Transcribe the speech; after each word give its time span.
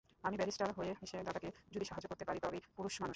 আমি 0.23 0.35
ব্যারিস্টার 0.37 0.69
হয়ে 0.77 0.91
এসে 0.95 1.17
দাদাকে 1.23 1.49
যদি 1.71 1.85
সাহায্য 1.85 2.07
করতে 2.07 2.25
পারি 2.25 2.39
তবেই 2.39 2.61
পুরুষমানুষ। 2.75 3.09